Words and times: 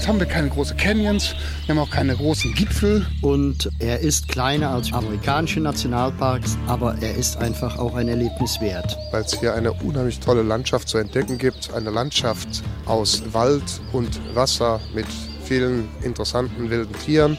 Jetzt 0.00 0.08
haben 0.08 0.18
wir 0.18 0.26
keine 0.26 0.48
großen 0.48 0.78
Canyons, 0.78 1.34
wir 1.66 1.74
haben 1.74 1.82
auch 1.82 1.90
keine 1.90 2.16
großen 2.16 2.54
Gipfel. 2.54 3.04
Und 3.20 3.70
er 3.80 4.00
ist 4.00 4.28
kleiner 4.28 4.70
als 4.70 4.94
amerikanische 4.94 5.60
Nationalparks, 5.60 6.56
aber 6.66 6.96
er 7.02 7.16
ist 7.16 7.36
einfach 7.36 7.78
auch 7.78 7.94
ein 7.94 8.08
Erlebnis 8.08 8.58
wert. 8.62 8.96
Weil 9.10 9.24
es 9.24 9.38
hier 9.38 9.52
eine 9.52 9.74
unheimlich 9.74 10.18
tolle 10.18 10.42
Landschaft 10.42 10.88
zu 10.88 10.96
entdecken 10.96 11.36
gibt. 11.36 11.74
Eine 11.74 11.90
Landschaft 11.90 12.62
aus 12.86 13.22
Wald 13.32 13.62
und 13.92 14.18
Wasser 14.34 14.80
mit 14.94 15.04
vielen 15.44 15.86
interessanten 16.00 16.70
wilden 16.70 16.94
Tieren. 17.04 17.36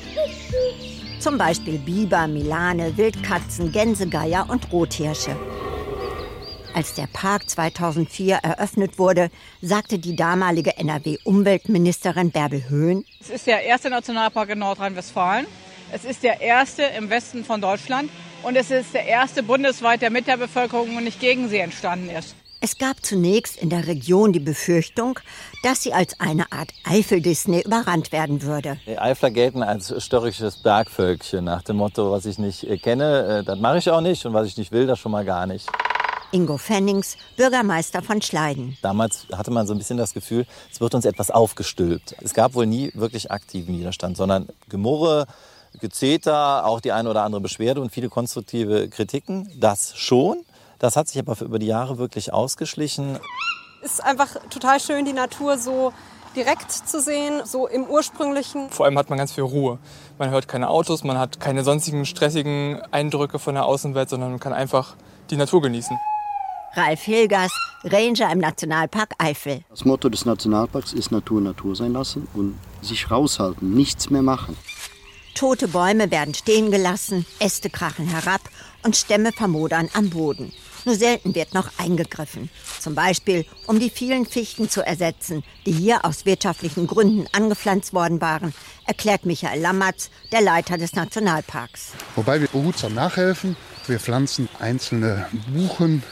Zum 1.20 1.39
Beispiel 1.39 1.80
Biber, 1.80 2.28
Milane, 2.28 2.96
Wildkatzen, 2.96 3.71
Gänsegeier 3.71 4.46
und 4.48 4.71
Rothirsche. 4.71 5.36
Als 6.73 6.93
der 6.93 7.07
Park 7.11 7.49
2004 7.49 8.38
eröffnet 8.38 8.97
wurde, 8.97 9.29
sagte 9.61 9.99
die 9.99 10.15
damalige 10.15 10.77
NRW-Umweltministerin 10.77 12.31
Bärbel 12.31 12.70
Höhn, 12.70 13.03
Es 13.20 13.29
ist 13.29 13.45
der 13.45 13.63
erste 13.63 13.89
Nationalpark 13.89 14.49
in 14.52 14.59
Nordrhein-Westfalen. 14.59 15.48
Es 15.91 16.05
ist 16.05 16.23
der 16.23 16.39
erste 16.39 16.84
im 16.84 17.09
Westen 17.09 17.43
von 17.43 17.59
Deutschland. 17.59 18.09
Und 18.43 18.55
es 18.55 18.71
ist 18.71 18.93
der 18.93 19.05
erste 19.05 19.43
bundesweit, 19.43 20.02
der 20.02 20.09
mit 20.09 20.27
der 20.27 20.38
Bevölkerung 20.38 20.95
und 20.95 21.03
nicht 21.03 21.20
gegen 21.20 21.49
sie 21.49 21.59
entstanden 21.59 22.09
ist. 22.09 22.35
Es 22.62 22.77
gab 22.77 23.03
zunächst 23.03 23.57
in 23.62 23.70
der 23.70 23.88
Region 23.88 24.31
die 24.31 24.40
Befürchtung, 24.40 25.20
dass 25.63 25.84
sie 25.84 25.93
als 25.93 26.20
eine 26.20 26.51
Art 26.51 26.71
Eifel-Disney 26.85 27.62
überrannt 27.62 28.12
werden 28.12 28.43
würde. 28.43 28.79
Die 28.85 28.98
Eifler 28.98 29.31
gelten 29.31 29.62
als 29.62 29.93
störrisches 30.01 30.57
Bergvölkchen 30.57 31.43
nach 31.43 31.63
dem 31.63 31.77
Motto, 31.77 32.12
was 32.12 32.26
ich 32.26 32.38
nicht 32.38 32.63
äh, 32.63 32.77
kenne, 32.77 33.40
äh, 33.40 33.43
das 33.43 33.59
mache 33.59 33.79
ich 33.79 33.90
auch 33.90 34.01
nicht 34.01 34.26
und 34.26 34.34
was 34.34 34.48
ich 34.48 34.57
nicht 34.57 34.71
will, 34.71 34.88
das 34.88 34.99
schon 34.99 35.12
mal 35.12 35.26
gar 35.26 35.48
nicht. 35.48 35.67
Ingo 36.31 36.58
Fennings, 36.58 37.17
Bürgermeister 37.35 38.02
von 38.02 38.21
Schleiden. 38.21 38.77
Damals 38.81 39.27
hatte 39.34 39.52
man 39.52 39.67
so 39.67 39.73
ein 39.73 39.77
bisschen 39.77 39.98
das 39.98 40.13
Gefühl, 40.13 40.45
es 40.71 40.80
wird 40.80 40.95
uns 40.95 41.05
etwas 41.05 41.30
aufgestülpt. 41.30 42.16
Es 42.21 42.34
gab 42.34 42.54
wohl 42.54 42.66
nie 42.66 42.91
wirklich 42.96 43.32
aktiven 43.32 43.77
Widerstand, 43.77 44.15
sondern 44.15 44.48
Gemurre, 44.70 45.27
Gezeter, 45.79 46.65
auch 46.65 46.79
die 46.79 46.93
eine 46.93 47.09
oder 47.09 47.24
andere 47.24 47.41
Beschwerde 47.41 47.82
und 47.82 47.91
viele 47.91 48.09
konstruktive 48.09 48.87
Kritiken. 48.90 49.52
Das 49.59 49.98
schon. 49.98 50.46
Das 50.79 50.96
hat 50.96 51.09
sich 51.09 51.20
aber 51.20 51.40
über 51.41 51.59
die 51.59 51.68
Jahre 51.68 51.98
wirklich 51.98 52.34
ausgeschlichen. 52.34 53.20
Es 53.84 53.93
ist 53.93 54.04
einfach 54.04 54.29
total 54.49 54.79
schön, 54.79 55.05
die 55.05 55.13
Natur 55.13 55.57
so 55.57 55.91
direkt 56.35 56.71
zu 56.71 57.02
sehen, 57.02 57.41
so 57.46 57.68
im 57.68 57.85
ursprünglichen. 57.85 58.70
Vor 58.70 58.85
allem 58.85 58.98
hat 58.98 59.09
man 59.09 59.20
ganz 59.20 59.34
viel 59.34 59.43
Ruhe. 59.43 59.79
Man 60.18 60.29
hört 60.29 60.48
keine 60.48 60.70
Autos, 60.70 61.04
man 61.04 61.18
hat 61.18 61.41
keine 61.41 61.65
sonstigen 61.65 62.05
stressigen 62.05 62.82
Eindrücke 62.91 63.37
von 63.37 63.55
der 63.55 63.65
Außenwelt, 63.65 64.09
sondern 64.09 64.31
man 64.31 64.40
kann 64.40 64.53
einfach 64.53 64.96
die 65.29 65.35
Natur 65.35 65.62
genießen. 65.62 65.97
Ralf 66.74 67.02
Hilgers, 67.02 67.52
Ranger 67.84 68.31
im 68.31 68.40
Nationalpark 68.40 69.14
Eifel. 69.18 69.62
Das 69.69 69.84
Motto 69.84 70.08
des 70.08 70.25
Nationalparks 70.25 70.94
ist 70.94 71.12
Natur 71.12 71.41
Natur 71.41 71.75
sein 71.75 71.91
lassen 71.91 72.28
und 72.34 72.58
sich 72.81 73.12
raushalten, 73.12 73.74
nichts 73.74 74.09
mehr 74.09 74.22
machen. 74.22 74.56
Tote 75.36 75.68
Bäume 75.68 76.12
werden 76.12 76.34
stehen 76.34 76.72
gelassen, 76.72 77.25
Äste 77.40 77.69
krachen 77.69 78.08
herab 78.08 78.42
und 78.84 78.96
Stämme 78.96 79.31
vermodern 79.34 79.90
am 79.94 80.09
Boden. 80.09 80.53
Nur 80.86 80.96
selten 80.96 81.36
wird 81.36 81.53
noch 81.53 81.69
eingegriffen. 81.78 82.50
Zum 82.80 82.96
Beispiel, 82.96 83.46
um 83.68 83.80
die 83.80 83.90
vielen 83.90 84.25
Fichten 84.25 84.69
zu 84.69 84.86
ersetzen, 84.86 85.44
die 85.66 85.72
hier 85.72 86.06
aus 86.06 86.25
wirtschaftlichen 86.25 86.88
Gründen 86.88 87.28
angepflanzt 87.34 87.94
worden 87.94 88.19
waren, 88.22 88.53
erklärt 88.88 89.25
Michael 89.25 89.62
Lammertz, 89.62 90.09
der 90.31 90.42
Leiter 90.42 90.78
des 90.78 90.94
Nationalparks. 90.94 91.92
Wobei 92.16 92.42
wir 92.42 92.47
behutsam 92.47 92.94
nachhelfen. 92.94 93.56
Wir 93.88 94.00
pflanzen 94.00 94.50
einzelne 94.59 95.28
Buchen, 95.53 96.03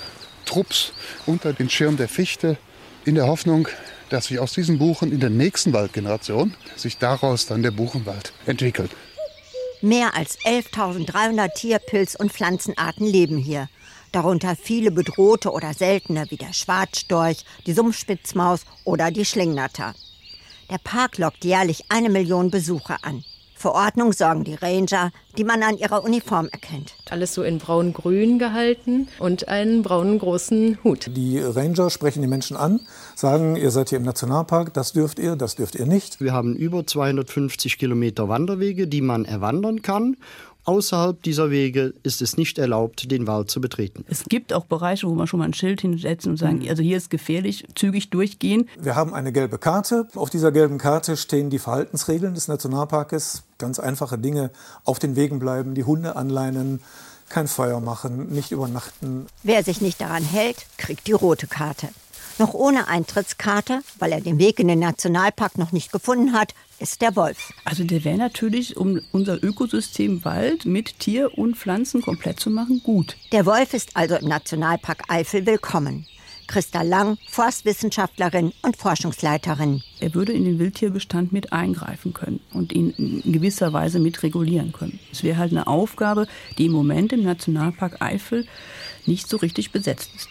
Trupps 0.50 0.94
unter 1.28 1.54
den 1.54 1.70
Schirm 1.70 1.96
der 1.96 2.10
Fichte 2.10 2.58
in 3.06 3.14
der 3.14 3.28
Hoffnung, 3.28 3.68
dass 4.10 4.26
sich 4.26 4.40
aus 4.40 4.54
diesen 4.54 4.80
Buchen 4.80 5.12
in 5.12 5.20
der 5.20 5.30
nächsten 5.30 5.74
Waldgeneration 5.74 6.56
sich 6.76 6.98
daraus 6.98 7.46
dann 7.46 7.62
der 7.62 7.70
Buchenwald 7.70 8.34
entwickelt. 8.48 8.90
Mehr 9.82 10.16
als 10.16 10.40
11.300 10.40 11.54
Tier-, 11.54 11.78
Pilz- 11.78 12.16
und 12.16 12.34
Pflanzenarten 12.34 13.06
leben 13.06 13.38
hier. 13.38 13.70
Darunter 14.12 14.56
viele 14.56 14.90
bedrohte 14.90 15.52
oder 15.52 15.76
seltene 15.76 16.26
wie 16.32 16.38
der 16.38 16.54
Schwarzstorch, 16.54 17.46
die 17.68 17.74
Sumpfspitzmaus 17.74 18.62
oder 18.84 19.12
die 19.12 19.26
Schlingnatter. 19.26 19.94
Der 20.72 20.80
Park 20.80 21.20
lockt 21.20 21.46
jährlich 21.46 21.86
eine 21.90 22.10
Million 22.10 22.50
Besucher 22.50 22.98
an. 23.04 23.24
Für 23.60 23.74
Ordnung 23.74 24.14
sorgen 24.14 24.46
die 24.46 24.54
Ranger, 24.54 25.12
die 25.38 25.44
man 25.44 25.62
an 25.64 25.78
ihrer 25.78 26.06
Uniform 26.06 26.48
erkennt. 26.50 26.96
Alles 27.10 27.34
so 27.34 27.44
in 27.44 27.58
braun-grün 27.58 28.40
gehalten 28.40 29.10
und 29.20 29.50
einen 29.50 29.84
braunen 29.84 30.18
großen 30.18 30.78
Hut. 30.86 31.08
Die 31.14 31.40
Ranger 31.40 31.90
sprechen 31.90 32.22
die 32.22 32.30
Menschen 32.30 32.56
an, 32.56 32.80
sagen, 33.18 33.58
ihr 33.58 33.72
seid 33.72 33.90
hier 33.90 33.98
im 33.98 34.06
Nationalpark, 34.06 34.74
das 34.74 34.94
dürft 34.94 35.20
ihr, 35.20 35.36
das 35.36 35.56
dürft 35.56 35.76
ihr 35.76 35.88
nicht. 35.88 36.22
Wir 36.22 36.32
haben 36.32 36.56
über 36.56 36.88
250 36.88 37.78
Kilometer 37.78 38.30
Wanderwege, 38.30 38.88
die 38.88 39.02
man 39.02 39.26
erwandern 39.26 39.82
kann. 39.82 40.16
Außerhalb 40.70 41.24
dieser 41.24 41.50
Wege 41.50 41.96
ist 42.04 42.22
es 42.22 42.38
nicht 42.38 42.60
erlaubt, 42.60 43.10
den 43.10 43.26
Wald 43.26 43.50
zu 43.50 43.60
betreten. 43.60 44.06
Es 44.08 44.26
gibt 44.26 44.54
auch 44.54 44.66
Bereiche, 44.66 45.08
wo 45.08 45.16
man 45.16 45.26
schon 45.26 45.40
mal 45.40 45.46
ein 45.46 45.56
Schild 45.56 45.82
hinsetzen 45.82 46.34
und 46.34 46.38
sagen, 46.38 46.64
also 46.70 46.84
hier 46.84 46.96
ist 46.96 47.10
gefährlich, 47.10 47.66
zügig 47.74 48.12
durchgehen. 48.12 48.70
Wir 48.80 48.96
haben 48.96 49.16
eine 49.16 49.32
gelbe 49.32 49.58
Karte. 49.58 50.08
Auf 50.14 50.30
dieser 50.30 50.52
gelben 50.52 50.78
Karte 50.78 51.18
stehen 51.18 51.50
die 51.50 51.58
Verhaltensregeln 51.58 52.36
des 52.36 52.48
Nationalparkes. 52.48 53.46
Ganz 53.58 53.80
einfache 53.80 54.20
Dinge. 54.20 54.52
Auf 54.84 55.00
den 55.00 55.16
Wegen 55.16 55.40
bleiben, 55.40 55.74
die 55.74 55.86
Hunde 55.86 56.16
anleinen, 56.16 56.82
kein 57.30 57.48
Feuer 57.48 57.80
machen, 57.80 58.32
nicht 58.32 58.52
übernachten. 58.52 59.26
Wer 59.42 59.64
sich 59.64 59.82
nicht 59.82 60.00
daran 60.00 60.24
hält, 60.24 60.68
kriegt 60.78 61.08
die 61.08 61.14
rote 61.14 61.48
Karte. 61.48 61.88
Noch 62.40 62.54
ohne 62.54 62.88
Eintrittskarte, 62.88 63.82
weil 64.00 64.14
er 64.14 64.22
den 64.22 64.40
Weg 64.40 64.62
in 64.62 64.70
den 64.70 64.80
Nationalpark 64.80 65.58
noch 65.58 65.74
nicht 65.74 65.92
gefunden 65.92 66.32
hat, 66.32 66.54
ist 66.80 67.02
der 67.02 67.18
Wolf. 67.18 67.52
Also 67.66 67.84
der 67.84 68.06
wäre 68.06 68.18
natürlich, 68.18 68.78
um 68.78 69.02
unser 69.12 69.44
Ökosystem 69.44 70.24
Wald 70.24 70.64
mit 70.64 71.00
Tier 71.00 71.38
und 71.38 71.58
Pflanzen 71.58 72.02
komplett 72.02 72.40
zu 72.40 72.50
machen, 72.50 72.82
gut. 72.82 73.18
Der 73.34 73.46
Wolf 73.46 73.74
ist 73.74 73.98
also 73.98 74.16
im 74.16 74.30
Nationalpark 74.30 75.04
Eifel 75.10 75.46
willkommen. 75.46 76.08
Christa 76.48 76.82
Lang, 76.82 77.18
Forstwissenschaftlerin 77.28 78.54
und 78.62 78.78
Forschungsleiterin. 78.78 79.84
Er 80.00 80.14
würde 80.16 80.32
in 80.32 80.46
den 80.46 80.60
Wildtierbestand 80.60 81.34
mit 81.34 81.52
eingreifen 81.52 82.14
können 82.14 82.40
und 82.54 82.72
ihn 82.72 82.92
in 82.92 83.34
gewisser 83.34 83.74
Weise 83.74 84.00
mit 84.00 84.24
regulieren 84.24 84.72
können. 84.72 84.98
Es 85.12 85.24
wäre 85.24 85.38
halt 85.38 85.52
eine 85.52 85.68
Aufgabe, 85.68 86.26
die 86.58 86.68
im 86.68 86.72
Moment 86.72 87.12
im 87.12 87.24
Nationalpark 87.24 88.02
Eifel 88.02 88.48
nicht 89.06 89.28
so 89.28 89.36
richtig 89.36 89.72
besetzt 89.72 90.10
ist. 90.16 90.30